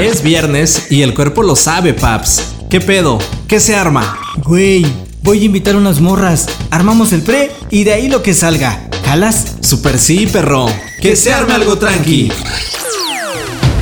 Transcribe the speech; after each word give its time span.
Es 0.00 0.22
viernes 0.22 0.86
y 0.90 1.02
el 1.02 1.14
cuerpo 1.14 1.42
lo 1.42 1.56
sabe, 1.56 1.92
paps. 1.94 2.54
¿Qué 2.70 2.80
pedo? 2.80 3.18
¿Qué 3.46 3.60
se 3.60 3.74
arma? 3.74 4.18
Güey, 4.44 4.86
voy 5.22 5.42
a 5.42 5.44
invitar 5.44 5.74
unas 5.76 6.00
morras. 6.00 6.46
Armamos 6.70 7.12
el 7.12 7.22
pre 7.22 7.50
y 7.70 7.84
de 7.84 7.92
ahí 7.94 8.08
lo 8.08 8.22
que 8.22 8.34
salga. 8.34 8.88
¿Jalas? 9.04 9.56
Super 9.60 9.98
sí, 9.98 10.26
perro. 10.26 10.66
Que 11.00 11.16
se 11.16 11.32
arme 11.32 11.54
algo 11.54 11.78
tranqui. 11.78 12.30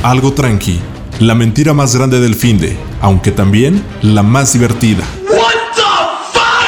Algo 0.03 0.33
tranqui. 0.33 0.79
La 1.19 1.35
mentira 1.35 1.73
más 1.73 1.95
grande 1.95 2.19
del 2.19 2.35
finde, 2.35 2.77
aunque 3.01 3.31
también 3.31 3.83
la 4.01 4.23
más 4.23 4.53
divertida. 4.53 5.03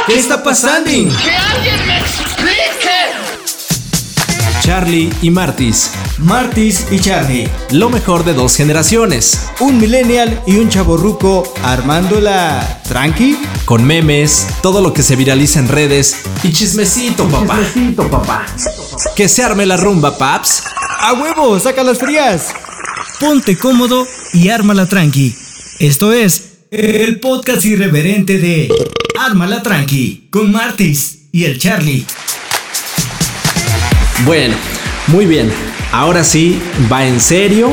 ¿Qué 0.08 0.18
está 0.18 0.44
pasando? 0.44 0.90
¡Que 0.90 1.00
alguien 1.00 1.88
me 1.88 2.00
explique! 2.00 2.59
Charlie 4.80 5.12
y 5.22 5.30
Martis. 5.30 5.92
Martis 6.20 6.88
y 6.90 7.02
Charlie. 7.02 7.50
Lo 7.72 7.90
mejor 7.90 8.24
de 8.24 8.34
dos 8.34 8.56
generaciones. 8.56 9.50
Un 9.60 9.78
millennial 9.78 10.42
y 10.48 10.56
un 10.56 10.70
chaborruco 10.70 11.44
armando 11.64 12.22
la 12.22 12.82
tranqui. 12.88 13.38
Con 13.66 13.84
memes, 13.84 14.48
todo 14.62 14.80
lo 14.80 14.94
que 14.94 15.04
se 15.04 15.18
viraliza 15.18 15.60
en 15.60 15.68
redes 15.68 16.22
y 16.44 16.54
chismecito, 16.54 17.28
papá. 17.28 17.60
papá. 18.10 18.46
Que 19.18 19.28
se 19.28 19.44
arme 19.44 19.66
la 19.66 19.76
rumba, 19.76 20.18
paps. 20.18 20.64
¡A 21.02 21.12
huevo! 21.12 21.60
¡Saca 21.60 21.84
las 21.84 21.98
frías! 21.98 22.48
Ponte 23.20 23.58
cómodo 23.58 24.08
y 24.32 24.48
ármala 24.48 24.86
tranqui. 24.86 25.36
Esto 25.80 26.14
es 26.14 26.60
el 26.72 27.20
podcast 27.20 27.66
irreverente 27.66 28.38
de 28.38 28.74
Ármala 29.20 29.62
tranqui 29.62 30.30
con 30.32 30.54
Martis 30.54 31.28
y 31.34 31.44
el 31.44 31.60
Charlie. 31.60 32.06
Bueno, 34.26 34.56
muy 35.08 35.26
bien. 35.26 35.50
Ahora 35.92 36.24
sí, 36.24 36.62
va 36.92 37.06
en 37.08 37.20
serio 37.20 37.70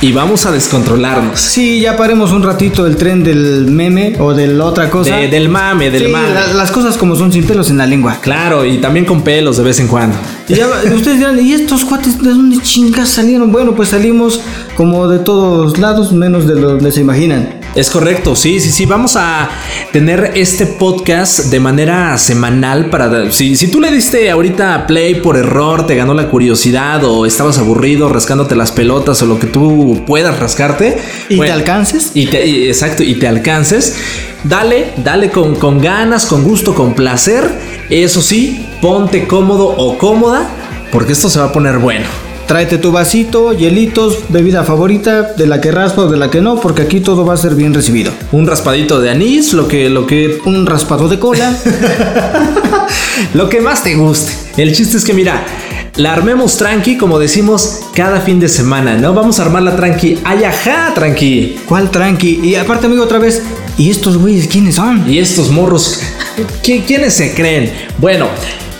y 0.00 0.12
vamos 0.12 0.46
a 0.46 0.52
descontrolarnos. 0.52 1.38
Sí, 1.40 1.80
ya 1.80 1.96
paremos 1.96 2.32
un 2.32 2.42
ratito 2.42 2.84
del 2.84 2.96
tren 2.96 3.22
del 3.24 3.66
meme 3.66 4.14
o 4.18 4.32
de 4.32 4.46
la 4.46 4.64
otra 4.64 4.88
cosa. 4.88 5.16
De- 5.16 5.28
del 5.28 5.48
mame, 5.48 5.90
del 5.90 6.06
Sí, 6.06 6.08
mame. 6.12 6.32
la- 6.32 6.54
las 6.54 6.70
cosas 6.70 6.96
como 6.96 7.14
son 7.16 7.30
sin 7.32 7.44
pelos 7.44 7.68
en 7.70 7.76
la 7.78 7.86
lengua. 7.86 8.16
Claro, 8.22 8.64
y 8.64 8.78
también 8.78 9.04
con 9.04 9.22
pelos 9.22 9.56
de 9.58 9.64
vez 9.64 9.80
en 9.80 9.88
cuando. 9.88 10.16
Y 10.48 10.54
ya, 10.54 10.66
ustedes 10.94 11.18
dirán, 11.18 11.38
¿y 11.44 11.52
estos 11.52 11.84
cuates 11.84 12.22
de 12.22 12.30
dónde 12.30 12.58
chingas 12.62 13.08
salieron? 13.10 13.52
Bueno, 13.52 13.74
pues 13.74 13.90
salimos 13.90 14.40
como 14.76 15.08
de 15.08 15.18
todos 15.18 15.78
lados, 15.78 16.12
menos 16.12 16.46
de 16.46 16.54
donde 16.54 16.90
se 16.92 17.00
imaginan. 17.00 17.50
Es 17.78 17.90
correcto, 17.90 18.34
sí, 18.34 18.58
sí, 18.58 18.72
sí. 18.72 18.86
Vamos 18.86 19.14
a 19.14 19.48
tener 19.92 20.32
este 20.34 20.66
podcast 20.66 21.44
de 21.44 21.60
manera 21.60 22.18
semanal 22.18 22.86
para... 22.90 23.30
Si, 23.30 23.54
si 23.54 23.68
tú 23.68 23.80
le 23.80 23.92
diste 23.92 24.32
ahorita 24.32 24.84
play 24.88 25.20
por 25.20 25.36
error, 25.36 25.86
te 25.86 25.94
ganó 25.94 26.12
la 26.12 26.28
curiosidad 26.28 27.04
o 27.04 27.24
estabas 27.24 27.56
aburrido 27.58 28.08
rascándote 28.08 28.56
las 28.56 28.72
pelotas 28.72 29.22
o 29.22 29.26
lo 29.26 29.38
que 29.38 29.46
tú 29.46 30.02
puedas 30.08 30.40
rascarte. 30.40 30.98
¿Y 31.28 31.36
bueno, 31.36 31.52
te 31.54 31.60
alcances? 31.60 32.10
Y 32.14 32.26
te, 32.26 32.44
y- 32.44 32.66
exacto, 32.66 33.04
y 33.04 33.14
te 33.14 33.28
alcances. 33.28 33.94
Dale, 34.42 34.94
dale 34.96 35.30
con, 35.30 35.54
con 35.54 35.80
ganas, 35.80 36.26
con 36.26 36.42
gusto, 36.42 36.74
con 36.74 36.94
placer. 36.94 37.48
Eso 37.90 38.22
sí, 38.22 38.66
ponte 38.82 39.28
cómodo 39.28 39.68
o 39.68 39.96
cómoda 39.98 40.50
porque 40.90 41.12
esto 41.12 41.30
se 41.30 41.38
va 41.38 41.44
a 41.46 41.52
poner 41.52 41.78
bueno. 41.78 42.06
Tráete 42.48 42.78
tu 42.78 42.90
vasito, 42.92 43.52
hielitos, 43.52 44.20
bebida 44.30 44.64
favorita, 44.64 45.34
de 45.36 45.46
la 45.46 45.60
que 45.60 45.70
raspa 45.70 46.02
o 46.04 46.08
de 46.08 46.16
la 46.16 46.30
que 46.30 46.40
no, 46.40 46.58
porque 46.58 46.80
aquí 46.80 47.00
todo 47.00 47.26
va 47.26 47.34
a 47.34 47.36
ser 47.36 47.54
bien 47.54 47.74
recibido. 47.74 48.10
Un 48.32 48.46
raspadito 48.46 49.00
de 49.00 49.10
anís, 49.10 49.52
lo 49.52 49.68
que, 49.68 49.90
lo 49.90 50.06
que 50.06 50.38
Un 50.46 50.64
raspado 50.66 51.08
de 51.08 51.18
cola. 51.18 51.54
Lo 53.34 53.48
que 53.48 53.60
más 53.60 53.82
te 53.82 53.96
guste. 53.96 54.32
El 54.56 54.72
chiste 54.74 54.96
es 54.96 55.04
que, 55.04 55.12
mira, 55.12 55.44
la 55.96 56.12
armemos 56.12 56.56
tranqui, 56.56 56.96
como 56.96 57.18
decimos 57.18 57.80
cada 57.94 58.20
fin 58.20 58.38
de 58.38 58.48
semana, 58.48 58.96
¿no? 58.96 59.12
Vamos 59.12 59.40
a 59.40 59.42
armarla 59.42 59.74
tranqui. 59.76 60.18
¡Ay, 60.24 60.44
ajá, 60.44 60.92
tranqui! 60.94 61.56
¿Cuál 61.66 61.90
tranqui? 61.90 62.40
Y 62.44 62.54
aparte, 62.54 62.86
amigo, 62.86 63.02
otra 63.02 63.18
vez, 63.18 63.42
¿y 63.76 63.90
estos 63.90 64.16
güeyes 64.18 64.46
quiénes 64.46 64.76
son? 64.76 65.04
Y 65.10 65.18
estos 65.18 65.50
morros, 65.50 65.98
¿qui- 66.62 66.84
¿quiénes 66.86 67.14
se 67.14 67.34
creen? 67.34 67.72
Bueno. 67.98 68.28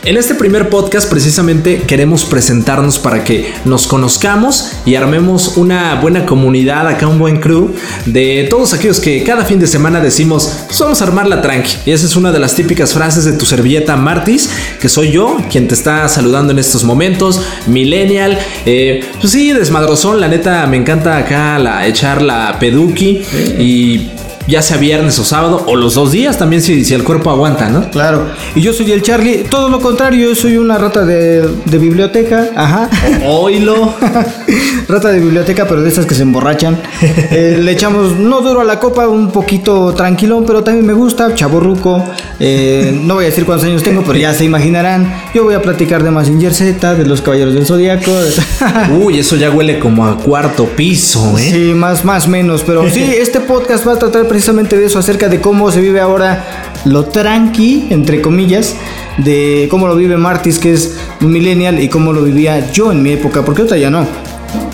En 0.09 0.17
este 0.17 0.35
primer 0.35 0.71
podcast 0.71 1.11
precisamente 1.11 1.83
queremos 1.83 2.25
presentarnos 2.25 2.99
para 2.99 3.25
que 3.25 3.53
nos 3.67 3.87
conozcamos 3.87 4.73
y 4.87 4.95
armemos 4.95 5.59
una 5.59 6.01
buena 6.01 6.25
comunidad, 6.25 6.89
acá 6.89 7.07
un 7.07 7.19
buen 7.19 7.41
crew 7.41 7.75
de 8.07 8.47
todos 8.49 8.73
aquellos 8.73 9.01
que 9.01 9.23
cada 9.23 9.45
fin 9.45 9.59
de 9.59 9.67
semana 9.67 10.01
decimos, 10.01 10.61
vamos 10.81 11.03
a 11.03 11.05
armarla 11.05 11.43
tranqui. 11.43 11.73
Y 11.85 11.91
esa 11.91 12.07
es 12.07 12.17
una 12.17 12.33
de 12.33 12.39
las 12.39 12.55
típicas 12.55 12.95
frases 12.95 13.27
de 13.27 13.35
tu 13.35 13.45
servilleta 13.45 13.97
Martis, 13.97 14.49
que 14.81 14.89
soy 14.89 15.13
yo 15.13 15.37
quien 15.51 15.69
te 15.69 15.75
está 15.75 16.09
saludando 16.09 16.55
en 16.55 16.59
estos 16.59 16.85
momentos, 16.85 17.43
millennial, 17.67 18.39
eh, 18.65 19.05
pues 19.21 19.35
sí, 19.35 19.53
desmadrozón, 19.53 20.21
la 20.21 20.29
neta 20.29 20.67
me 20.69 20.79
encanta 20.79 21.19
acá 21.19 21.59
la, 21.59 21.87
echar 21.87 22.23
la 22.23 22.59
peduki 22.59 23.21
y 23.59 24.09
ya 24.49 24.63
sea 24.63 24.79
viernes 24.79 25.19
o 25.19 25.25
sábado 25.25 25.63
o 25.67 25.77
los 25.77 25.95
dos 25.95 26.11
días 26.11 26.39
también 26.39 26.63
si, 26.63 26.85
si 26.85 26.95
el 26.95 27.05
cuerpo 27.05 27.31
aguanta, 27.31 27.69
¿no? 27.69 27.91
Claro. 27.91 28.27
Y 28.55 28.63
yo 28.63 28.73
soy 28.73 28.91
el 28.93 29.03
Charlie. 29.03 29.45
Todo 29.49 29.69
lo 29.69 29.81
contrario, 29.81 30.31
yo 30.31 30.35
soy 30.35 30.57
una 30.57 30.79
rata 30.79 31.05
de, 31.05 31.47
de 31.65 31.79
biblioteca. 31.79 32.49
Ajá. 32.57 32.89
Oilo. 33.25 33.95
Rata 34.89 35.11
de 35.11 35.21
biblioteca, 35.21 35.69
pero 35.69 35.83
de 35.83 35.91
esas 35.91 36.07
que 36.07 36.15
se 36.15 36.23
emborrachan. 36.23 36.81
Eh, 37.31 37.59
le 37.61 37.73
echamos 37.73 38.17
no 38.17 38.41
duro 38.41 38.63
a 38.63 38.65
la 38.65 38.79
copa, 38.79 39.07
un 39.07 39.31
poquito 39.31 39.93
tranquilón, 39.95 40.45
pero 40.47 40.65
también 40.65 40.87
me 40.87 40.95
gusta, 40.95 41.35
chaborruco. 41.35 42.03
Eh, 42.41 42.99
no 43.05 43.15
voy 43.15 43.25
a 43.25 43.27
decir 43.27 43.45
cuántos 43.45 43.67
años 43.67 43.83
tengo, 43.83 44.03
pero 44.03 44.19
ya 44.19 44.33
se 44.33 44.45
imaginarán. 44.45 45.13
Yo 45.35 45.45
voy 45.45 45.55
a 45.55 45.61
platicar 45.61 46.03
de 46.03 46.11
Mazinger 46.11 46.55
Z, 46.55 46.95
de 46.95 47.05
los 47.05 47.21
Caballeros 47.21 47.55
del 47.55 47.67
Zodíaco. 47.67 48.11
Uy, 49.03 49.19
eso 49.19 49.37
ya 49.37 49.51
huele 49.51 49.79
como 49.79 50.07
a 50.07 50.17
cuarto 50.17 50.65
piso, 50.67 51.37
¿eh? 51.39 51.51
Sí, 51.51 51.75
más, 51.75 52.05
más 52.05 52.29
menos, 52.29 52.63
pero 52.63 52.89
sí, 52.89 53.03
este 53.19 53.41
podcast 53.41 53.87
va 53.87 53.93
a 53.93 53.99
tratar 53.99 54.27
precisamente 54.27 54.77
de 54.77 54.87
eso, 54.87 54.99
acerca 54.99 55.29
de 55.29 55.41
cómo 55.41 55.71
se 55.71 55.81
vive 55.81 56.01
ahora 56.01 56.73
lo 56.85 57.05
tranqui, 57.05 57.89
entre 57.91 58.23
comillas, 58.23 58.75
de 59.19 59.69
cómo 59.71 59.87
lo 59.87 59.97
vive 59.97 60.17
Martis, 60.17 60.59
que 60.59 60.73
es 60.73 60.97
un 61.21 61.31
millennial, 61.31 61.81
y 61.81 61.89
cómo 61.89 62.13
lo 62.13 62.23
vivía 62.23 62.73
yo 62.73 62.91
en 62.91 63.03
mi 63.03 63.13
época, 63.13 63.45
porque 63.45 63.63
otra 63.63 63.77
ya 63.77 63.91
no. 63.91 64.07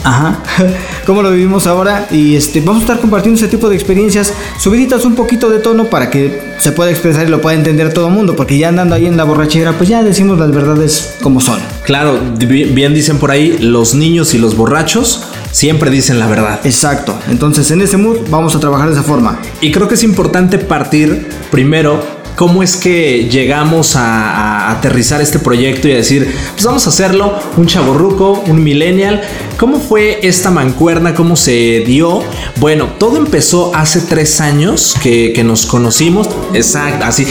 Ajá. 0.04 0.38
Cómo 1.06 1.22
lo 1.22 1.31
vivimos 1.31 1.66
ahora 1.66 2.06
y 2.10 2.37
este 2.37 2.60
vamos 2.60 2.82
a 2.82 2.84
estar 2.84 3.00
compartiendo 3.00 3.38
ese 3.38 3.48
tipo 3.48 3.69
de 3.69 3.75
experiencias 3.75 4.32
subiditas 4.59 5.04
un 5.04 5.15
poquito 5.15 5.50
de 5.50 5.59
tono 5.59 5.84
para 5.87 6.10
que 6.10 6.54
se 6.59 6.72
pueda 6.72 6.91
expresar 6.91 7.26
y 7.26 7.31
lo 7.31 7.41
pueda 7.41 7.56
entender 7.56 7.92
todo 7.92 8.09
el 8.09 8.14
mundo, 8.14 8.37
porque 8.37 8.56
ya 8.59 8.69
andando 8.69 8.94
ahí 8.94 9.06
en 9.06 9.16
la 9.16 9.25
borrachera, 9.25 9.72
pues 9.72 9.88
ya 9.88 10.03
decimos 10.03 10.38
las 10.38 10.53
verdades 10.53 11.14
como 11.22 11.41
son. 11.41 11.59
Claro, 11.82 12.19
bi- 12.38 12.64
bien 12.64 12.94
dicen 12.94 13.19
por 13.19 13.31
ahí, 13.31 13.59
los 13.59 13.94
niños 13.94 14.34
y 14.34 14.38
los 14.38 14.56
borrachos 14.56 15.22
siempre 15.50 15.91
dicen 15.91 16.19
la 16.19 16.26
verdad. 16.26 16.60
Exacto. 16.64 17.19
Entonces, 17.28 17.70
en 17.70 17.81
ese 17.82 17.97
mood 17.97 18.19
vamos 18.31 18.54
a 18.54 18.60
trabajar 18.60 18.88
de 18.88 18.94
esa 18.94 19.03
forma. 19.03 19.38
Y 19.60 19.72
creo 19.72 19.88
que 19.88 19.94
es 19.94 20.03
importante 20.04 20.59
partir 20.59 21.28
primero 21.50 22.03
cómo 22.37 22.62
es 22.62 22.77
que 22.77 23.28
llegamos 23.31 23.97
a, 23.97 24.31
a 24.31 24.72
aterrizar 24.72 25.21
este 25.21 25.39
proyecto 25.39 25.89
y 25.89 25.93
a 25.93 25.97
decir, 25.97 26.34
pues 26.53 26.65
vamos 26.65 26.87
a 26.87 26.91
hacerlo, 26.91 27.39
un 27.56 27.67
chaborruco, 27.67 28.43
un 28.47 28.62
millennial. 28.62 29.22
¿Cómo 29.59 29.81
fue 29.81 30.21
esta 30.22 30.50
mancuerna? 30.50 31.15
¿Cómo 31.15 31.37
se 31.37 31.84
dio? 31.87 32.23
Bueno, 32.56 32.89
todo 32.99 33.17
empezó 33.17 33.75
hace 33.75 34.00
tres 34.00 34.41
años 34.41 34.94
que, 35.03 35.33
que 35.33 35.44
nos 35.44 35.67
conocimos. 35.67 36.28
Exacto, 36.53 37.05
así. 37.05 37.27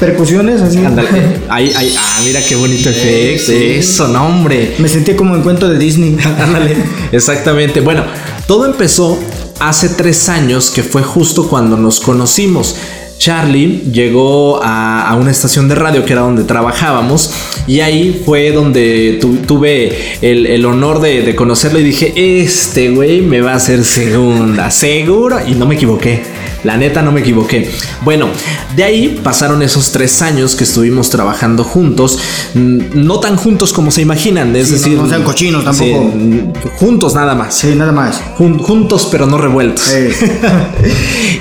Percusiones, 0.00 0.62
así. 0.62 0.78
Ándale. 0.78 1.08
Ahí, 1.50 1.72
ahí, 1.76 1.94
ah, 1.98 2.20
mira 2.24 2.40
qué 2.42 2.54
bonito 2.54 2.88
efecto. 2.88 3.52
Eso, 3.52 4.08
no, 4.08 4.26
hombre. 4.26 4.76
Me 4.78 4.88
sentí 4.88 5.14
como 5.14 5.34
en 5.34 5.42
cuento 5.42 5.68
de 5.68 5.78
Disney. 5.78 6.16
Ándale, 6.38 6.76
exactamente. 7.12 7.80
Bueno, 7.80 8.04
todo 8.46 8.66
empezó 8.66 9.18
hace 9.58 9.90
tres 9.90 10.28
años, 10.28 10.70
que 10.70 10.82
fue 10.82 11.02
justo 11.02 11.48
cuando 11.48 11.76
nos 11.76 12.00
conocimos. 12.00 12.76
Charlie 13.20 13.82
llegó 13.92 14.60
a, 14.62 15.14
una 15.20 15.30
estación 15.30 15.68
de 15.68 15.74
radio 15.74 16.06
que 16.06 16.14
era 16.14 16.22
donde 16.22 16.44
trabajábamos 16.44 17.30
y 17.66 17.80
ahí 17.80 18.22
fue 18.24 18.50
donde 18.50 19.18
tu- 19.20 19.36
tuve 19.46 19.92
el, 20.22 20.64
honor 20.64 21.00
de, 21.02 21.20
de 21.20 21.36
conocerlo 21.36 21.78
y 21.80 21.84
dije, 21.84 22.14
este 22.16 22.88
güey 22.90 23.20
me 23.20 23.42
va 23.42 23.52
a 23.52 23.56
hacer 23.56 23.84
segunda, 23.84 24.70
seguro, 24.70 25.36
y 25.46 25.52
no 25.52 25.66
me 25.66 25.74
equivoqué. 25.74 26.22
La 26.64 26.76
neta 26.76 27.02
no 27.02 27.12
me 27.12 27.20
equivoqué. 27.20 27.70
Bueno, 28.02 28.28
de 28.76 28.84
ahí 28.84 29.20
pasaron 29.22 29.62
esos 29.62 29.92
tres 29.92 30.20
años 30.22 30.54
que 30.56 30.64
estuvimos 30.64 31.10
trabajando 31.10 31.64
juntos, 31.64 32.18
mm, 32.54 32.78
no 32.94 33.18
tan 33.20 33.36
juntos 33.36 33.72
como 33.72 33.90
se 33.90 34.02
imaginan, 34.02 34.54
es 34.56 34.66
Sí, 34.68 34.72
decir, 34.74 34.98
no 34.98 35.08
sean 35.08 35.22
cochinos 35.22 35.64
tampoco. 35.64 36.12
Sí, 36.12 36.42
juntos 36.78 37.14
nada 37.14 37.34
más. 37.34 37.54
Sí, 37.54 37.74
nada 37.74 37.92
más. 37.92 38.20
Jun- 38.38 38.58
juntos 38.60 39.08
pero 39.10 39.26
no 39.26 39.38
revueltos. 39.38 39.90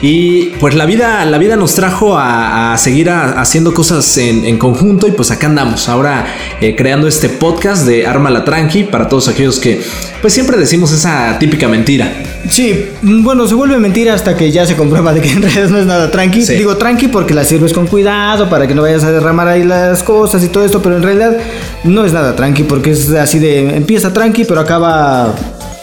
Y 0.01 0.51
pues 0.60 0.75
la 0.75 0.86
vida, 0.86 1.25
la 1.25 1.38
vida 1.38 1.56
nos 1.56 1.75
trajo 1.75 2.18
a, 2.18 2.74
a 2.74 2.77
seguir 2.77 3.10
a- 3.10 3.39
haciendo 3.42 3.74
cosas 3.74 4.18
en, 4.18 4.45
en 4.45 4.57
conjunto 4.57 5.07
y 5.07 5.12
pues 5.12 5.31
acá 5.31 5.48
andamos 5.48 5.89
ahora 5.89 6.25
eh, 6.62 6.75
creando 6.75 7.07
este 7.07 7.30
podcast 7.30 7.86
de 7.86 8.07
Arma 8.07 8.30
la 8.30 8.45
Tranqui 8.45 8.83
para 8.86 9.10
todos 9.10 9.27
aquellos 9.27 9.60
que 9.60 9.81
pues 10.21 10.33
siempre 10.33 10.57
decimos 10.57 10.92
esa 10.92 11.38
típica 11.39 11.68
mentira. 11.68 12.12
Sí, 12.50 12.86
mm, 13.01 13.24
bueno, 13.24 13.48
se 13.48 13.56
vuelve 13.56 13.77
mentira 13.77 14.13
hasta 14.13 14.36
que 14.38 14.51
ya 14.51 14.66
se 14.66 14.75
comprueba 14.75 15.08
de 15.13 15.21
que 15.21 15.31
en 15.31 15.41
realidad 15.41 15.69
no 15.69 15.77
es 15.77 15.85
nada 15.85 16.11
tranqui. 16.11 16.45
Sí. 16.45 16.56
Digo 16.56 16.77
tranqui 16.77 17.07
porque 17.07 17.33
la 17.33 17.44
sirves 17.44 17.73
con 17.73 17.88
cuidado 17.88 18.50
para 18.50 18.67
que 18.67 18.75
no 18.75 18.81
vayas 18.81 19.03
a 19.03 19.11
derramar 19.11 19.47
ahí 19.47 19.63
las 19.63 20.03
cosas 20.03 20.44
y 20.44 20.50
todo 20.50 20.65
esto, 20.65 20.81
pero 20.81 20.97
en 20.97 21.03
realidad 21.03 21.38
no 21.83 22.06
es 22.06 22.13
nada 22.13 22.35
tranqui 22.35 22.63
porque 22.63 22.91
es 22.91 23.09
así 23.11 23.39
de 23.39 23.75
empieza 23.75 24.13
tranqui 24.13 24.45
pero 24.45 24.61
acaba 24.61 25.33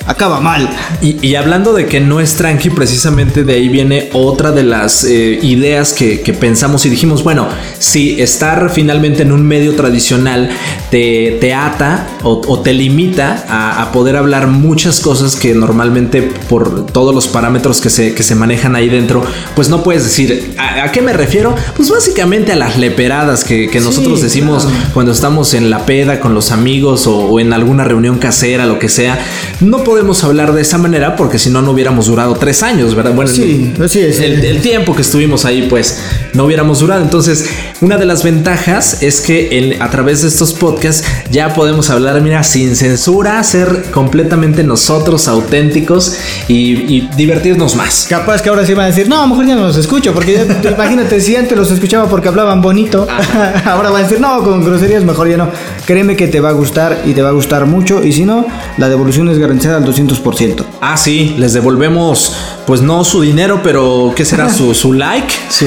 acaba 0.06 0.40
mal. 0.40 0.68
Y, 1.02 1.24
y 1.26 1.34
hablando 1.34 1.72
de 1.72 1.86
que 1.86 2.00
no 2.00 2.20
es 2.20 2.36
tranqui, 2.36 2.70
precisamente 2.70 3.44
de 3.44 3.54
ahí 3.54 3.68
viene 3.68 4.10
otra 4.12 4.52
de 4.52 4.62
las 4.62 5.04
eh, 5.04 5.38
ideas 5.42 5.92
que, 5.92 6.20
que 6.20 6.32
pensamos 6.32 6.86
y 6.86 6.88
dijimos, 6.88 7.22
bueno, 7.22 7.48
si 7.78 8.20
estar 8.20 8.70
finalmente 8.70 9.22
en 9.22 9.32
un 9.32 9.44
medio 9.44 9.74
tradicional 9.74 10.50
te, 10.90 11.38
te 11.40 11.52
ata 11.54 12.06
o, 12.22 12.40
o 12.46 12.60
te 12.60 12.72
limita 12.72 13.44
a, 13.48 13.82
a 13.82 13.92
poder 13.92 14.16
hablar 14.16 14.46
muchas 14.46 15.00
cosas 15.00 15.36
que 15.36 15.54
normalmente 15.54 16.22
por 16.48 16.86
todos 16.86 17.14
los 17.14 17.26
parámetros 17.28 17.80
que 17.80 17.90
se, 17.90 18.14
que 18.14 18.22
se 18.22 18.34
manejan 18.34 18.76
ahí 18.76 18.88
dentro, 18.88 19.24
pues 19.54 19.68
no 19.68 19.82
puedes 19.82 20.04
decir, 20.04 20.54
¿a, 20.58 20.84
a 20.84 20.92
qué 20.92 21.02
me 21.02 21.12
refiero? 21.12 21.54
Pues 21.76 21.90
básicamente 21.90 22.52
a 22.52 22.56
las 22.56 22.76
leperadas 22.78 23.44
que, 23.44 23.68
que 23.68 23.80
nosotros 23.80 24.22
decimos 24.22 24.66
cuando 24.94 25.12
estamos 25.12 25.54
en 25.54 25.70
la 25.70 25.86
peda 25.86 26.20
con 26.20 26.34
los 26.34 26.52
amigos 26.52 27.06
o, 27.06 27.16
o 27.18 27.40
en 27.40 27.52
alguna 27.52 27.84
reunión 27.84 28.18
casera, 28.18 28.66
lo 28.66 28.78
que 28.78 28.88
sea. 28.88 29.18
No 29.60 29.84
podemos 29.84 30.22
hablar 30.24 30.52
de 30.52 30.62
esa 30.62 30.78
manera 30.78 31.16
porque 31.16 31.38
si 31.38 31.50
no, 31.50 31.62
no 31.62 31.72
hubiéramos 31.72 32.06
durado 32.06 32.34
tres 32.34 32.62
años, 32.62 32.94
¿verdad? 32.94 33.14
Bueno, 33.14 33.30
Sí, 33.30 33.74
así 33.82 34.00
es. 34.00 34.20
el, 34.20 34.44
el 34.44 34.60
tiempo 34.62 34.94
que 34.94 35.02
estuvimos 35.02 35.44
ahí, 35.44 35.66
pues 35.68 36.00
no 36.32 36.44
hubiéramos 36.44 36.78
durado. 36.80 37.02
Entonces, 37.02 37.46
una 37.80 37.96
de 37.98 38.06
las 38.06 38.22
ventajas 38.22 39.02
es 39.02 39.20
que 39.20 39.76
a 39.80 39.90
través 39.90 40.22
de 40.22 40.28
estos 40.28 40.52
podcasts 40.52 40.76
ya 41.30 41.52
podemos 41.54 41.90
hablar, 41.90 42.20
mira, 42.20 42.42
sin 42.42 42.76
censura, 42.76 43.42
ser 43.44 43.90
completamente 43.90 44.62
nosotros, 44.62 45.28
auténticos 45.28 46.16
y, 46.48 46.94
y 46.96 47.08
divertirnos 47.16 47.76
más. 47.76 48.06
Capaz 48.08 48.42
que 48.42 48.48
ahora 48.48 48.64
sí 48.66 48.74
van 48.74 48.84
a 48.86 48.88
decir, 48.88 49.08
no, 49.08 49.18
a 49.18 49.22
lo 49.22 49.28
mejor 49.28 49.46
ya 49.46 49.54
no 49.56 49.62
los 49.66 49.76
escucho, 49.76 50.12
porque 50.12 50.32
ya- 50.62 50.70
imagínate, 50.70 51.20
si 51.20 51.36
antes 51.36 51.56
los 51.56 51.70
escuchaba 51.70 52.08
porque 52.08 52.28
hablaban 52.28 52.60
bonito, 52.62 53.06
ahora 53.64 53.90
van 53.90 54.02
a 54.02 54.04
decir, 54.04 54.20
no, 54.20 54.42
con 54.42 54.64
groserías 54.64 55.04
mejor 55.04 55.28
ya 55.28 55.36
no. 55.36 55.48
Créeme 55.86 56.16
que 56.16 56.28
te 56.28 56.40
va 56.40 56.50
a 56.50 56.52
gustar 56.52 57.02
y 57.04 57.12
te 57.12 57.22
va 57.22 57.28
a 57.30 57.32
gustar 57.32 57.66
mucho, 57.66 58.02
y 58.04 58.12
si 58.12 58.24
no, 58.24 58.46
la 58.78 58.88
devolución 58.88 59.28
es 59.28 59.38
garantizada 59.38 59.76
al 59.78 59.84
200%. 59.84 60.64
Ah, 60.80 60.96
sí, 60.96 61.34
les 61.38 61.52
devolvemos, 61.52 62.32
pues 62.66 62.82
no 62.82 63.04
su 63.04 63.20
dinero, 63.22 63.60
pero 63.62 64.12
¿qué 64.16 64.24
será 64.24 64.48
su, 64.52 64.74
su 64.74 64.92
like? 64.92 65.32
Su, 65.50 65.66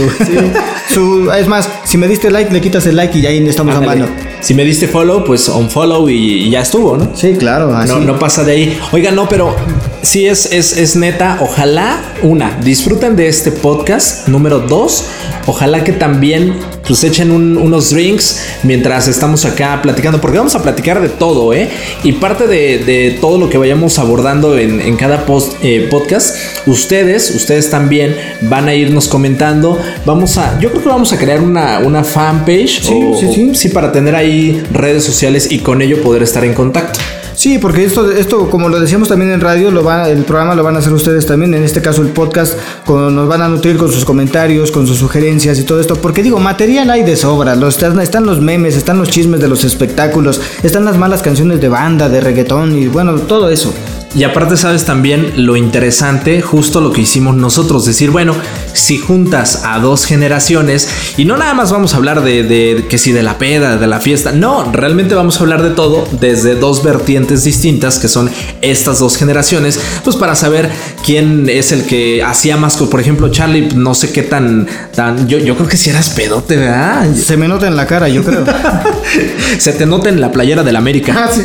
su- 0.94 1.32
es 1.32 1.48
más, 1.48 1.70
si 1.86 1.98
me 1.98 2.08
diste 2.08 2.30
like, 2.30 2.52
le 2.52 2.62
quitas 2.62 2.86
el 2.88 2.96
like 2.96 3.18
y 3.18 3.22
ya 3.22 3.30
ahí 3.30 3.46
estamos 3.48 3.76
a 3.76 3.82
mano. 3.82 4.08
Si 4.42 4.54
me 4.54 4.64
diste 4.64 4.88
follow, 4.88 5.24
pues 5.24 5.48
unfollow 5.50 6.10
y, 6.10 6.16
y 6.46 6.50
ya 6.50 6.62
estuvo, 6.62 6.96
¿no? 6.98 7.12
Sí, 7.14 7.34
claro, 7.38 7.76
así. 7.76 7.90
No, 7.92 8.00
no 8.00 8.20
pasa 8.20 8.44
de 8.44 8.52
ahí. 8.54 8.80
Oiga, 8.92 9.12
no, 9.12 9.28
pero 9.28 9.56
sí 10.02 10.28
es, 10.28 10.52
es, 10.52 10.78
es 10.78 10.96
neta. 10.96 11.38
Ojalá, 11.42 12.02
una, 12.22 12.58
disfruten 12.64 13.16
de 13.16 13.28
este 13.28 13.52
podcast. 13.52 14.28
Número 14.30 14.60
dos, 14.60 15.06
ojalá 15.50 15.84
que 15.84 15.92
también 15.92 16.54
pues 16.88 17.04
echen 17.04 17.32
un- 17.32 17.58
unos 17.58 17.92
drinks 17.92 18.40
mientras 18.64 19.08
estamos 19.08 19.46
acá 19.46 19.80
platicando, 19.82 20.22
porque 20.22 20.38
vamos 20.38 20.56
a 20.56 20.64
platicar 20.64 21.02
de 21.02 21.10
todo, 21.10 21.54
¿eh? 21.54 21.70
Y 22.04 22.14
parte 22.14 22.48
de, 22.48 22.80
de 22.80 23.18
todo 23.20 23.38
lo 23.38 23.50
que 23.50 23.58
vayamos 23.58 24.00
abordando 24.00 24.58
en, 24.58 24.80
en 24.82 24.96
cada 24.96 25.26
post, 25.26 25.54
eh, 25.64 25.88
podcast, 25.90 26.36
ustedes, 26.68 27.32
ustedes 27.36 27.70
también 27.70 28.16
van 28.42 28.68
a 28.68 28.74
irnos 28.74 29.08
comentando. 29.08 29.78
Vamos 30.06 30.38
a, 30.38 30.60
yo 30.60 30.70
creo 30.72 30.84
que 30.84 30.90
vamos 30.90 31.12
a 31.14 31.18
crear 31.18 31.42
una, 31.42 31.80
una 31.80 32.04
fanpage. 32.04 32.82
Sí, 32.84 32.94
o- 32.94 33.18
sí, 33.20 33.28
sí. 33.34 33.52
Sí, 33.54 33.70
para 33.70 33.92
tener 33.92 34.16
ahí 34.16 34.64
redes 34.72 35.04
sociales 35.04 35.52
y 35.52 35.60
con 35.60 35.82
ello 35.82 36.02
poder 36.02 36.24
estar 36.24 36.44
en 36.46 36.54
contacto. 36.54 37.00
Sí, 37.40 37.58
porque 37.58 37.86
esto, 37.86 38.12
esto, 38.12 38.50
como 38.50 38.68
lo 38.68 38.82
decíamos 38.82 39.08
también 39.08 39.32
en 39.32 39.40
radio, 39.40 39.72
lo 39.72 39.90
el 40.06 40.26
programa 40.26 40.56
lo 40.56 40.64
van 40.64 40.76
a 40.76 40.80
hacer 40.80 40.92
ustedes 40.92 41.26
también, 41.26 41.54
en 41.54 41.64
este 41.64 41.82
caso 41.82 42.02
el 42.02 42.10
podcast, 42.10 42.58
con- 42.86 43.16
nos 43.16 43.30
van 43.30 43.42
a 43.42 43.48
nutrir 43.48 43.78
con 43.78 43.90
sus 43.90 44.04
comentarios, 44.04 44.72
con 44.72 44.86
sus 44.86 44.98
sugerencias 44.98 45.58
y 45.58 45.64
todo 45.64 45.80
esto, 45.80 45.96
porque 45.96 46.22
digo, 46.22 46.38
material 46.42 46.90
hay 46.90 47.04
de 47.04 47.16
sobra, 47.16 47.56
los, 47.56 47.76
están, 47.76 47.98
están 48.02 48.26
los 48.26 48.42
memes, 48.42 48.76
están 48.76 48.98
los 48.98 49.08
chismes 49.10 49.40
de 49.40 49.48
los 49.48 49.64
espectáculos, 49.64 50.42
están 50.64 50.84
las 50.84 50.98
malas 50.98 51.22
canciones 51.22 51.62
de 51.62 51.70
banda, 51.70 52.10
de 52.10 52.20
reggaetón 52.20 52.76
y 52.78 52.88
bueno, 52.90 53.14
todo 53.20 53.50
eso. 53.50 53.74
Y 54.16 54.24
aparte 54.24 54.58
sabes 54.58 54.86
también 54.86 55.46
lo 55.46 55.56
interesante, 55.56 56.42
justo 56.42 56.82
lo 56.82 56.92
que 56.92 57.02
hicimos 57.02 57.36
nosotros, 57.36 57.86
decir, 57.86 58.10
bueno, 58.10 58.36
si 58.74 58.98
juntas 58.98 59.62
a 59.66 59.78
dos 59.80 60.06
generaciones, 60.06 60.90
y 61.16 61.26
no 61.26 61.38
nada 61.38 61.54
más 61.54 61.72
vamos 61.72 61.94
a 61.94 61.98
hablar 61.98 62.24
de, 62.24 62.44
de 62.44 62.88
que 62.90 62.98
si 62.98 63.12
de 63.12 63.22
la 63.22 63.38
peda, 63.38 63.78
de 63.78 63.86
la 63.86 64.00
fiesta, 64.00 64.32
no, 64.32 64.72
realmente 64.72 65.14
vamos 65.14 65.38
a 65.38 65.42
hablar 65.42 65.62
de 65.62 65.70
todo 65.72 66.08
desde 66.20 66.56
dos 66.56 66.84
vertientes 66.84 67.44
distintas, 67.44 68.00
que 68.00 68.08
son 68.08 68.32
estas 68.62 69.00
dos 69.00 69.16
generaciones, 69.16 69.80
pues 70.04 70.16
para 70.16 70.36
saber 70.36 70.72
quién 71.06 71.48
es 71.48 71.72
el 71.72 71.86
que 71.86 72.24
hacía 72.24 72.58
más, 72.58 72.78
por 72.78 73.00
ejemplo, 73.00 73.30
Charlie, 73.30 73.70
no 73.76 73.94
sé 73.94 74.12
qué 74.12 74.24
tan, 74.24 74.68
tan, 74.96 75.28
yo, 75.28 75.38
yo 75.38 75.56
creo 75.56 75.68
que 75.68 75.78
si 75.78 75.92
eras 75.92 76.10
pedote, 76.10 76.56
¿verdad? 76.56 77.14
Se 77.14 77.38
me 77.38 77.48
nota 77.48 77.68
en 77.68 77.76
la 77.76 77.86
cara, 77.86 78.10
yo 78.10 78.24
creo. 78.24 78.44
Se 79.60 79.74
te 79.74 79.86
nota 79.86 80.10
en 80.10 80.22
la 80.22 80.32
playera 80.32 80.64
del 80.64 80.76
América. 80.76 81.14
ah, 81.16 81.30
sí, 81.34 81.42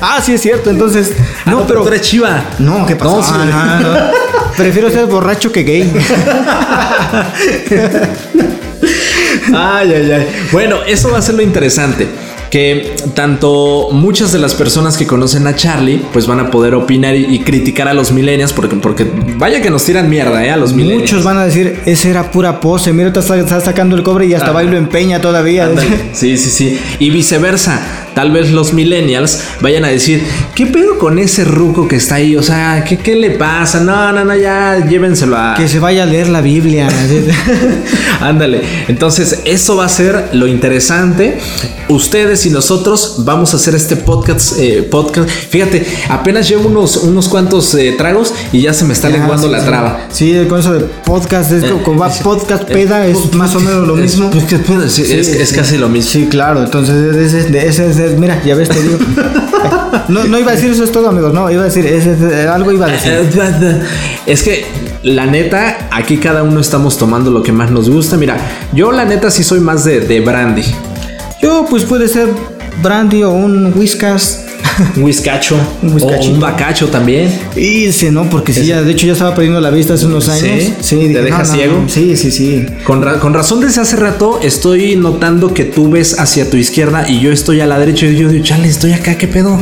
ah, 0.00 0.20
sí 0.24 0.32
es 0.34 0.40
cierto, 0.40 0.70
entonces... 0.70 1.12
Ah, 1.44 1.50
no, 1.50 1.66
pero 1.66 1.84
chiva. 2.00 2.44
No, 2.58 2.86
¿qué 2.86 2.96
pasó? 2.96 3.16
No, 3.16 3.22
sí. 3.22 3.32
Ah, 3.52 3.78
no, 3.82 3.92
no. 3.92 3.98
Prefiero 4.56 4.90
ser 4.90 5.06
borracho 5.06 5.52
que 5.52 5.62
gay. 5.64 5.92
Ay, 9.54 9.92
ay, 9.94 10.10
ay. 10.12 10.26
Bueno, 10.52 10.78
eso 10.86 11.10
va 11.10 11.18
a 11.18 11.22
ser 11.22 11.34
lo 11.34 11.42
interesante. 11.42 12.06
Que 12.50 12.94
tanto 13.14 13.88
muchas 13.92 14.32
de 14.32 14.38
las 14.38 14.54
personas 14.54 14.96
que 14.96 15.06
conocen 15.06 15.46
a 15.46 15.54
Charlie, 15.54 16.00
pues 16.12 16.26
van 16.26 16.40
a 16.40 16.50
poder 16.50 16.74
opinar 16.74 17.14
y, 17.16 17.24
y 17.34 17.40
criticar 17.40 17.88
a 17.88 17.94
los 17.94 18.12
millennials, 18.12 18.52
porque, 18.52 18.76
porque 18.76 19.06
vaya 19.36 19.60
que 19.60 19.68
nos 19.70 19.84
tiran 19.84 20.08
mierda, 20.08 20.44
¿eh? 20.44 20.50
A 20.50 20.56
los 20.56 20.72
millennials. 20.72 21.02
Muchos 21.12 21.24
van 21.24 21.38
a 21.38 21.44
decir, 21.44 21.80
ese 21.86 22.10
era 22.10 22.30
pura 22.30 22.60
pose, 22.60 22.92
mira, 22.92 23.08
está, 23.08 23.36
está 23.36 23.60
sacando 23.60 23.96
el 23.96 24.02
cobre 24.02 24.26
y 24.26 24.34
hasta 24.34 24.50
Ah. 24.50 24.52
bailo 24.52 24.76
empeña 24.76 25.20
todavía. 25.20 25.66
Ándale. 25.66 25.88
Sí, 26.12 26.36
sí, 26.38 26.50
sí. 26.50 26.80
Y 26.98 27.10
viceversa. 27.10 27.80
Tal 28.16 28.30
vez 28.30 28.50
los 28.50 28.72
millennials 28.72 29.40
vayan 29.60 29.84
a 29.84 29.88
decir, 29.88 30.22
¿qué 30.54 30.64
pedo 30.64 30.98
con 30.98 31.18
ese 31.18 31.44
ruco 31.44 31.86
que 31.86 31.96
está 31.96 32.14
ahí? 32.14 32.34
O 32.34 32.42
sea, 32.42 32.82
¿qué, 32.82 32.96
qué 32.96 33.14
le 33.14 33.32
pasa? 33.32 33.80
No, 33.80 34.10
no, 34.10 34.24
no, 34.24 34.34
ya 34.34 34.78
llévenselo 34.88 35.36
a... 35.36 35.52
Que 35.54 35.68
se 35.68 35.78
vaya 35.80 36.04
a 36.04 36.06
leer 36.06 36.28
la 36.30 36.40
Biblia. 36.40 36.88
Ándale. 38.22 38.62
Entonces, 38.88 39.40
eso 39.44 39.76
va 39.76 39.84
a 39.84 39.88
ser 39.90 40.30
lo 40.32 40.46
interesante. 40.46 41.38
Ustedes 41.90 42.46
y 42.46 42.50
nosotros 42.50 43.16
vamos 43.26 43.52
a 43.52 43.58
hacer 43.58 43.74
este 43.74 43.96
podcast. 43.96 44.54
eh, 44.58 44.82
podcast. 44.90 45.28
Fíjate, 45.28 45.86
apenas 46.08 46.48
llevo 46.48 46.68
unos, 46.68 46.96
unos 46.96 47.28
cuantos 47.28 47.74
eh, 47.74 47.94
tragos 47.98 48.32
y 48.50 48.62
ya 48.62 48.72
se 48.72 48.84
me 48.86 48.94
está 48.94 49.10
lenguando 49.10 49.46
sí, 49.48 49.52
la 49.52 49.60
sí. 49.60 49.66
traba. 49.66 50.06
Sí, 50.10 50.34
con 50.48 50.60
eso 50.60 50.72
de 50.72 50.80
podcast, 51.04 51.52
es 51.52 51.64
Eh, 51.64 51.72
como 51.84 52.00
va 52.00 52.08
es- 52.08 52.18
podcast 52.18 52.62
eh, 52.70 52.72
peda, 52.72 53.06
es 53.06 53.34
más 53.34 53.54
o 53.54 53.60
menos 53.60 53.86
lo 53.86 53.94
Es- 53.98 54.16
mismo. 54.16 54.30
Sí, 54.88 55.02
es, 55.02 55.28
es 55.28 55.52
casi 55.52 55.76
lo 55.76 55.88
mismo. 55.90 56.10
Sí, 56.10 56.26
claro, 56.30 56.64
entonces 56.64 57.14
ese, 57.34 57.86
es- 57.90 58.05
es- 58.06 58.18
mira, 58.18 58.42
ya 58.44 58.54
ves, 58.54 58.68
te 58.68 58.82
digo. 58.82 58.98
No, 60.08 60.22
no 60.24 60.38
iba 60.38 60.52
a 60.52 60.54
decir 60.54 60.70
eso 60.70 60.84
es 60.84 60.92
todo, 60.92 61.08
amigos, 61.08 61.32
no, 61.34 61.50
iba 61.50 61.62
a 61.62 61.64
decir, 61.64 61.84
es- 61.84 62.06
algo 62.48 62.70
iba 62.70 62.86
a 62.86 62.90
decir. 62.90 63.12
Es 64.26 64.42
que 64.42 64.64
la 65.02 65.26
neta, 65.26 65.88
aquí 65.90 66.18
cada 66.18 66.42
uno 66.44 66.60
estamos 66.60 66.96
tomando 66.98 67.30
lo 67.30 67.42
que 67.42 67.50
más 67.52 67.70
nos 67.70 67.88
gusta. 67.90 68.16
Mira, 68.16 68.36
yo 68.72 68.92
la 68.92 69.04
neta 69.04 69.30
sí 69.30 69.42
soy 69.42 69.60
más 69.60 69.84
de, 69.84 70.00
de 70.00 70.20
brandy. 70.20 70.62
Yo, 71.42 71.66
pues 71.68 71.84
puede 71.84 72.08
ser 72.08 72.28
brandy 72.82 73.22
o 73.24 73.30
un 73.30 73.72
whiskas. 73.76 74.45
Un 74.96 75.02
whiskacho. 75.04 75.56
Un 75.82 75.90
o 75.90 75.94
whiskachito. 75.94 76.34
un 76.34 76.40
bacacho 76.40 76.88
también. 76.88 77.30
Y 77.56 77.92
sí, 77.92 78.10
no, 78.10 78.28
porque 78.28 78.52
sí, 78.52 78.66
ya, 78.66 78.82
de 78.82 78.92
hecho 78.92 79.06
ya 79.06 79.12
estaba 79.14 79.34
perdiendo 79.34 79.60
la 79.60 79.70
vista 79.70 79.94
hace 79.94 80.06
unos 80.06 80.24
¿Sí? 80.24 80.30
años. 80.30 80.72
¿Te 80.88 80.96
dije, 80.96 81.22
deja 81.22 81.38
no, 81.38 81.44
ciego? 81.44 81.80
no. 81.82 81.88
Sí, 81.88 82.16
sí, 82.16 82.30
sí. 82.30 82.66
Con, 82.84 83.02
ra- 83.02 83.18
con 83.18 83.34
razón 83.34 83.60
desde 83.60 83.80
hace 83.80 83.96
rato 83.96 84.40
estoy 84.42 84.96
notando 84.96 85.54
que 85.54 85.64
tú 85.64 85.90
ves 85.90 86.18
hacia 86.18 86.48
tu 86.50 86.56
izquierda 86.56 87.08
y 87.08 87.20
yo 87.20 87.32
estoy 87.32 87.60
a 87.60 87.66
la 87.66 87.78
derecha 87.78 88.06
y 88.06 88.16
yo 88.16 88.28
digo, 88.28 88.44
chale, 88.44 88.68
estoy 88.68 88.92
acá, 88.92 89.16
¿qué 89.16 89.28
pedo? 89.28 89.58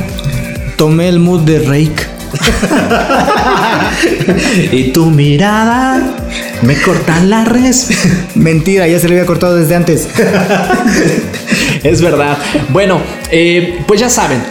Tomé 0.77 1.09
el 1.09 1.21
mood 1.21 1.43
de 1.43 1.61
Rake. 1.61 2.15
y 4.73 4.91
tu 4.91 5.07
mirada 5.11 6.03
me 6.63 6.75
corta 6.81 7.23
la 7.25 7.45
res. 7.45 7.89
Mentira, 8.35 8.89
ya 8.89 8.99
se 8.99 9.09
le 9.09 9.15
había 9.15 9.27
cortado 9.27 9.55
desde 9.57 9.75
antes. 9.77 10.09
es 11.85 12.03
verdad. 12.03 12.37
Bueno, 12.71 13.01
eh, 13.31 13.85
pues 13.87 14.01
ya 14.01 14.09
saben, 14.09 14.43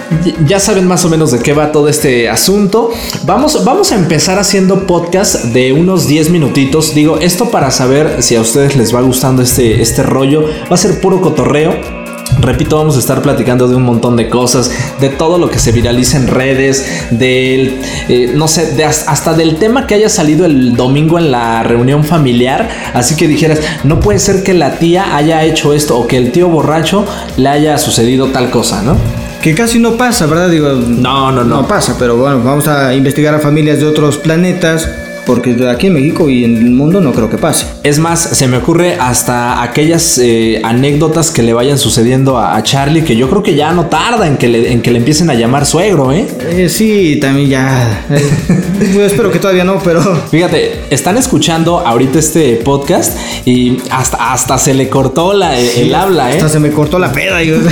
ya 0.46 0.60
saben 0.60 0.88
más 0.88 1.04
o 1.04 1.10
menos 1.10 1.32
de 1.32 1.40
qué 1.40 1.54
va 1.54 1.72
todo 1.72 1.90
este 1.90 2.30
asunto. 2.30 2.92
Vamos, 3.24 3.66
vamos 3.66 3.92
a 3.92 3.96
empezar 3.96 4.40
haciendo 4.40 4.88
podcast 4.88 5.46
de 5.46 5.74
unos 5.74 6.08
10 6.08 6.30
minutitos. 6.30 6.96
Digo, 6.96 7.18
esto 7.20 7.50
para 7.50 7.72
saber 7.72 8.22
si 8.22 8.36
a 8.36 8.42
ustedes 8.42 8.76
les 8.76 8.96
va 8.96 9.02
gustando 9.02 9.42
este, 9.42 9.82
este 9.82 10.04
rollo. 10.04 10.46
Va 10.72 10.76
a 10.76 10.78
ser 10.78 11.02
puro 11.02 11.20
cotorreo. 11.20 12.03
Repito, 12.40 12.78
vamos 12.78 12.98
a 12.98 13.00
estar 13.00 13.22
platicando 13.22 13.68
de 13.68 13.76
un 13.76 13.84
montón 13.84 14.18
de 14.18 14.28
cosas, 14.30 14.70
de 15.00 15.10
todo 15.10 15.38
lo 15.38 15.50
que 15.50 15.60
se 15.60 15.72
viraliza 15.72 16.18
en 16.18 16.28
redes, 16.28 16.86
del, 17.12 17.80
eh, 18.10 18.32
no 18.36 18.48
sé, 18.48 18.74
de 18.76 18.84
hasta 18.84 19.34
del 19.34 19.56
tema 19.56 19.88
que 19.88 19.96
haya 19.96 20.10
salido 20.10 20.46
el 20.46 20.76
domingo 20.76 21.18
en 21.18 21.32
la 21.32 21.64
reunión 21.64 22.04
familiar. 22.04 22.68
Así 22.94 23.16
que 23.16 23.28
dijeras, 23.28 23.60
no 23.84 24.00
puede 24.00 24.20
ser 24.20 24.44
que 24.44 24.54
la 24.54 24.78
tía 24.78 25.16
haya 25.16 25.44
hecho 25.44 25.74
esto 25.74 25.98
o 25.98 26.08
que 26.08 26.18
el 26.18 26.32
tío 26.32 26.50
borracho 26.50 27.06
le 27.38 27.48
haya 27.50 27.78
sucedido 27.78 28.28
tal 28.28 28.50
cosa, 28.50 28.82
¿no? 28.82 28.98
Que 29.42 29.54
casi 29.56 29.80
no 29.80 29.98
pasa, 29.98 30.26
¿verdad? 30.26 30.50
Digo, 30.50 30.70
No, 30.70 31.32
no, 31.32 31.44
no. 31.44 31.62
no 31.62 31.68
pasa, 31.68 31.96
pero 32.00 32.16
bueno, 32.18 32.42
vamos 32.44 32.68
a 32.68 32.94
investigar 32.96 33.36
a 33.36 33.40
familias 33.40 33.80
de 33.80 33.86
otros 33.86 34.18
planetas 34.18 34.90
porque 35.26 35.56
aquí 35.70 35.88
en 35.88 35.94
México 35.94 36.30
y 36.30 36.44
en 36.44 36.58
el 36.58 36.72
mundo 36.72 37.02
no 37.02 37.12
creo 37.14 37.30
que 37.30 37.38
pase. 37.38 37.66
Es 37.84 38.00
más, 38.00 38.20
se 38.22 38.48
me 38.48 38.58
ocurre 38.58 38.96
hasta 39.00 39.62
aquellas 39.62 40.18
eh, 40.22 40.62
anécdotas 40.64 41.32
que 41.32 41.44
le 41.44 41.54
vayan 41.54 41.78
sucediendo 41.78 42.38
a, 42.38 42.56
a 42.56 42.64
Charlie, 42.64 43.04
que 43.04 43.16
yo 43.16 43.30
creo 43.30 43.44
que 43.44 43.56
ya 43.56 43.72
no 43.72 43.86
tarda 43.88 44.28
en 44.28 44.38
que 44.38 44.48
le, 44.48 44.72
en 44.72 44.82
que 44.82 44.92
le 44.92 45.00
empiecen 45.00 45.30
a 45.30 45.34
llamar 45.34 45.66
suegro, 45.66 46.12
¿eh? 46.12 46.28
Eh, 46.50 46.70
sí, 46.70 47.18
también 47.22 47.50
ya. 47.50 48.06
eh, 48.10 48.92
yo 48.94 49.04
espero 49.06 49.32
que 49.32 49.40
todavía 49.40 49.64
no, 49.64 49.80
pero. 49.84 50.02
Fíjate, 50.32 50.82
están 50.90 51.18
escuchando 51.18 51.80
ahorita 51.80 52.20
este 52.20 52.58
podcast 52.58 53.18
y 53.46 53.78
hasta, 53.92 54.34
hasta 54.34 54.58
se 54.58 54.74
le 54.74 54.90
cortó 54.90 55.34
la, 55.34 55.58
el, 55.58 55.68
el 55.88 55.96
habla, 55.96 56.32
¿eh? 56.32 56.38
Hasta 56.38 56.50
se 56.50 56.60
me 56.60 56.72
cortó 56.72 57.00
la 57.00 57.12
peda. 57.12 57.42
yo- 57.44 57.58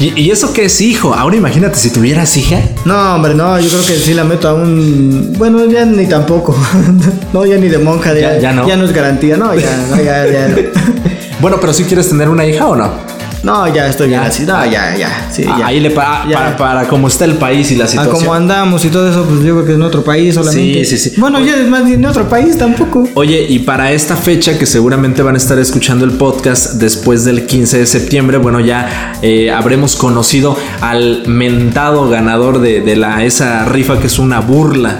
Y, 0.00 0.12
y 0.20 0.30
eso 0.30 0.52
que 0.52 0.66
es 0.66 0.80
hijo. 0.80 1.12
Ahora 1.14 1.36
imagínate 1.36 1.76
si 1.76 1.90
tuvieras 1.90 2.36
hija. 2.36 2.60
No, 2.84 3.16
hombre, 3.16 3.34
no, 3.34 3.58
yo 3.60 3.68
creo 3.68 3.84
que 3.84 3.94
sí 3.96 4.14
la 4.14 4.24
meto 4.24 4.48
a 4.48 4.54
un. 4.54 5.32
Bueno, 5.36 5.66
ya 5.70 5.84
ni 5.84 6.06
tampoco. 6.06 6.56
No, 7.32 7.44
ya 7.44 7.56
ni 7.58 7.68
de 7.68 7.78
monja. 7.78 8.14
Ya- 8.14 8.38
ya 8.38 8.52
no. 8.52 8.66
Ya 8.66 8.76
no 8.76 8.84
es 8.84 8.92
garantía, 8.92 9.36
no, 9.36 9.54
ya, 9.54 9.76
no, 9.90 9.96
ya, 10.02 10.26
ya. 10.26 10.48
No, 10.48 10.56
Bueno, 11.40 11.58
pero 11.60 11.72
si 11.72 11.84
quieres 11.84 12.08
tener 12.08 12.28
una 12.28 12.44
hija 12.46 12.66
o 12.66 12.74
no. 12.74 13.18
No, 13.44 13.72
ya 13.72 13.86
estoy 13.86 14.08
bien 14.08 14.18
así. 14.20 14.42
No, 14.44 14.66
ya, 14.66 14.96
ya. 14.96 15.28
Sí, 15.30 15.44
ya. 15.44 15.64
Ahí 15.68 15.78
le 15.78 15.92
para, 15.92 16.26
Ya. 16.28 16.36
para, 16.36 16.56
para 16.56 16.88
cómo 16.88 17.06
está 17.06 17.24
el 17.24 17.34
país 17.34 17.70
y 17.70 17.76
la 17.76 17.84
A 17.84 17.86
situación. 17.86 18.16
como 18.16 18.34
andamos 18.34 18.84
y 18.84 18.88
todo 18.88 19.08
eso, 19.08 19.24
pues 19.24 19.44
yo 19.44 19.54
creo 19.54 19.64
que 19.64 19.74
en 19.74 19.82
otro 19.82 20.02
país 20.02 20.34
solamente. 20.34 20.84
Sí, 20.84 20.98
sí, 20.98 21.10
sí. 21.10 21.20
Bueno, 21.20 21.38
ya 21.38 21.54
es 21.54 21.68
más 21.68 21.84
bien 21.84 22.00
en 22.00 22.06
otro 22.06 22.28
país 22.28 22.58
tampoco. 22.58 23.04
Oye, 23.14 23.46
y 23.48 23.60
para 23.60 23.92
esta 23.92 24.16
fecha 24.16 24.58
que 24.58 24.66
seguramente 24.66 25.22
van 25.22 25.36
a 25.36 25.38
estar 25.38 25.56
escuchando 25.60 26.04
el 26.04 26.12
podcast 26.12 26.72
después 26.74 27.24
del 27.24 27.46
15 27.46 27.78
de 27.78 27.86
septiembre, 27.86 28.38
bueno, 28.38 28.58
ya 28.58 29.12
eh, 29.22 29.52
habremos 29.52 29.94
conocido 29.94 30.56
al 30.80 31.22
mentado 31.28 32.08
ganador 32.10 32.60
de, 32.60 32.80
de 32.80 32.96
la, 32.96 33.22
esa 33.22 33.64
rifa 33.66 34.00
que 34.00 34.08
es 34.08 34.18
una 34.18 34.40
burla. 34.40 34.98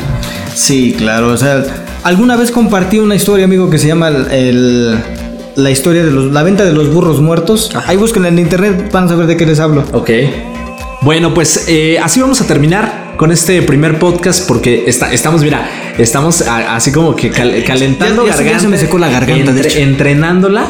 Sí, 0.59 0.95
claro. 0.97 1.29
O 1.29 1.37
sea, 1.37 1.65
alguna 2.03 2.37
vez 2.37 2.51
compartí 2.51 2.99
una 2.99 3.15
historia, 3.15 3.45
amigo, 3.45 3.71
que 3.71 3.79
se 3.79 3.87
llama 3.87 4.09
el, 4.09 4.31
el- 4.31 4.99
la 5.57 5.71
historia 5.73 6.05
de 6.05 6.13
los, 6.13 6.33
la 6.33 6.43
venta 6.45 6.65
de 6.65 6.73
los 6.73 6.93
burros 6.93 7.21
muertos. 7.21 7.71
Ahí 7.87 7.97
busquen 7.97 8.25
en 8.27 8.39
internet, 8.39 8.91
van 8.93 9.05
a 9.05 9.09
saber 9.09 9.27
de 9.27 9.37
qué 9.37 9.45
les 9.47 9.59
hablo. 9.61 9.85
Ok. 9.93 10.11
Bueno, 11.03 11.33
pues 11.35 11.65
eh, 11.69 11.99
así 12.03 12.21
vamos 12.21 12.41
a 12.41 12.47
terminar 12.47 13.15
con 13.17 13.33
este 13.33 13.63
primer 13.63 13.99
podcast 13.99 14.47
porque 14.47 14.85
está, 14.87 15.13
estamos, 15.13 15.43
mira, 15.43 15.69
estamos 15.99 16.43
a- 16.43 16.77
así 16.77 16.93
como 16.93 17.15
que 17.17 17.31
cal- 17.31 17.63
calentando 17.65 18.25
Ya- 18.27 18.33
ya 18.33 18.37
garganta. 18.37 18.61
se 18.61 18.69
me 18.69 18.79
secó 18.79 18.99
la 18.99 19.09
garganta, 19.11 19.53
de 19.53 19.61
hecho. 19.63 19.79
Entrenándola. 19.79 20.67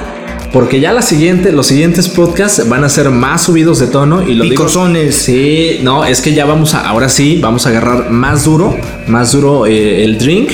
Porque 0.53 0.81
ya 0.81 0.93
la 0.93 1.03
siguiente, 1.03 1.53
los 1.53 1.67
siguientes 1.67 2.09
podcasts 2.09 2.67
van 2.69 2.83
a 2.83 2.89
ser 2.89 3.11
más 3.11 3.43
subidos 3.43 3.79
de 3.81 3.87
tono 3.89 4.23
y 4.23 4.35
lo 4.35 4.45
digo- 4.45 4.55
Picosones. 4.57 5.15
Sí, 5.15 5.81
no, 5.83 6.05
es 6.07 6.23
que 6.23 6.33
ya 6.33 6.47
vamos 6.47 6.75
a, 6.75 6.89
ahora 6.89 7.09
sí, 7.11 7.39
vamos 7.43 7.67
a 7.67 7.69
agarrar 7.69 8.11
más 8.11 8.45
duro, 8.45 8.75
más 9.07 9.33
duro 9.33 9.67
eh, 9.67 10.05
el 10.05 10.17
drink 10.19 10.51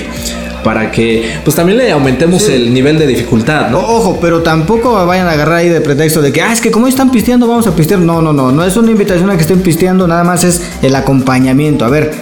para 0.65 0.91
que 0.91 1.39
pues 1.45 1.55
también 1.55 1.79
le 1.79 1.93
aumentemos 1.93 2.49
el 2.49 2.73
nivel 2.73 2.99
de 2.99 3.07
dificultad, 3.07 3.69
¿no? 3.71 3.79
ojo, 3.81 4.19
pero 4.21 4.43
tampoco 4.43 4.95
vayan 5.07 5.29
a 5.29 5.33
agarrar 5.33 5.57
ahí 5.59 5.69
de 5.69 5.81
pretexto 5.83 6.23
de 6.23 6.33
que, 6.33 6.41
ah, 6.43 6.53
es 6.53 6.61
que 6.63 6.71
como 6.71 6.87
están 6.89 7.11
pisteando, 7.11 7.47
vamos 7.47 7.67
a 7.67 7.77
pistear. 7.77 8.01
No, 8.01 8.21
no, 8.23 8.33
no, 8.33 8.51
no 8.51 8.65
es 8.65 8.77
una 8.77 8.91
invitación 8.91 9.29
a 9.31 9.37
que 9.37 9.43
estén 9.43 9.61
pisteando, 9.61 10.09
nada 10.09 10.25
más 10.25 10.43
es 10.43 10.63
el 10.83 10.97
acompañamiento. 10.97 11.85
A 11.85 11.91
ver, 11.91 12.13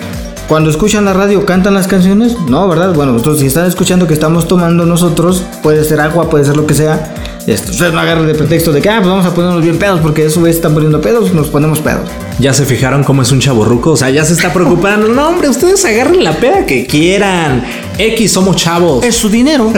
cuando 0.49 0.71
escuchan 0.71 1.05
la 1.05 1.13
radio, 1.15 1.47
¿cantan 1.47 1.73
las 1.73 1.87
canciones? 1.87 2.37
No, 2.49 2.69
¿verdad? 2.69 2.93
Bueno, 2.93 3.17
entonces 3.17 3.41
si 3.41 3.47
están 3.47 3.65
escuchando 3.67 4.07
que 4.09 4.13
estamos 4.15 4.47
tomando 4.49 4.85
nosotros, 4.85 5.45
puede 5.63 5.85
ser 5.85 6.01
agua, 6.01 6.29
puede 6.29 6.45
ser 6.45 6.57
lo 6.57 6.67
que 6.67 6.75
sea. 6.75 7.15
Esto, 7.47 7.73
ustedes 7.73 7.93
no 7.93 7.99
agarren 7.99 8.27
de 8.29 8.35
pretexto 8.35 8.71
de 8.71 8.81
que, 8.81 8.89
ah, 8.89 8.99
pues 8.99 9.09
vamos 9.09 9.27
a 9.27 9.35
ponernos 9.35 9.63
bien 9.63 9.77
pedos, 9.77 10.01
porque 10.01 10.25
eso 10.25 10.41
vez 10.43 10.55
están 10.55 10.75
poniendo 10.75 11.01
pedos, 11.01 11.35
nos 11.35 11.49
ponemos 11.49 11.81
pedos. 11.81 12.09
Ya 12.39 12.55
se 12.55 12.65
fijaron 12.65 13.03
cómo 13.03 13.23
es 13.23 13.33
un 13.33 13.41
chaborruco, 13.41 13.91
o 13.91 13.97
sea, 13.97 14.11
ya 14.11 14.25
se 14.25 14.33
está 14.33 14.53
preocupando. 14.53 15.09
No, 15.09 15.29
hombre, 15.29 15.49
ustedes 15.49 15.85
agarren 15.85 16.23
la 16.23 16.37
peda 16.37 16.65
que 16.67 16.87
quieran. 16.87 17.65
X, 17.99 18.33
somos 18.33 18.57
chavos. 18.57 19.05
Es 19.05 19.17
su 19.17 19.29
dinero. 19.29 19.73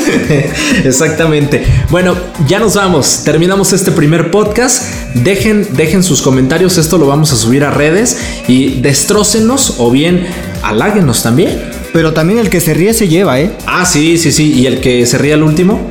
Exactamente. 0.84 1.64
Bueno, 1.90 2.16
ya 2.48 2.58
nos 2.58 2.74
vamos. 2.74 3.22
Terminamos 3.24 3.72
este 3.72 3.92
primer 3.92 4.30
podcast. 4.30 4.84
Dejen, 5.14 5.68
dejen 5.72 6.02
sus 6.02 6.22
comentarios. 6.22 6.76
Esto 6.76 6.98
lo 6.98 7.06
vamos 7.06 7.32
a 7.32 7.36
subir 7.36 7.64
a 7.64 7.70
redes 7.70 8.18
y 8.46 8.80
destrócenos 8.80 9.76
o 9.78 9.90
bien 9.90 10.26
haláguenos 10.62 11.22
también. 11.22 11.70
Pero 11.92 12.12
también 12.12 12.38
el 12.38 12.50
que 12.50 12.60
se 12.60 12.74
ríe 12.74 12.94
se 12.94 13.08
lleva, 13.08 13.40
¿eh? 13.40 13.52
Ah, 13.66 13.84
sí, 13.84 14.18
sí, 14.18 14.32
sí. 14.32 14.52
Y 14.52 14.66
el 14.66 14.80
que 14.80 15.06
se 15.06 15.18
ríe 15.18 15.34
al 15.34 15.42
último, 15.42 15.90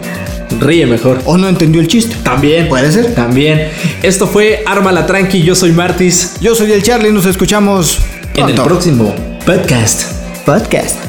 ríe 0.60 0.86
mejor. 0.86 1.22
O 1.25 1.38
no 1.38 1.48
entendió 1.48 1.82
el 1.82 1.88
chiste. 1.88 2.15
También. 2.24 2.68
Puede 2.68 2.91
ser. 2.91 3.13
También. 3.15 3.70
Esto 4.03 4.27
fue 4.27 4.63
Arma 4.65 4.91
la 4.91 5.06
Tranqui. 5.06 5.41
Yo 5.44 5.56
soy 5.56 5.72
Martis. 5.72 6.36
Yo 6.41 6.56
soy 6.56 6.72
el 6.72 6.84
Charlie, 6.84 7.12
nos 7.12 7.25
escuchamos 7.25 8.00
En 8.36 8.50
el 8.50 8.56
próximo 8.56 9.13
podcast. 9.46 10.12
podcast. 10.46 11.09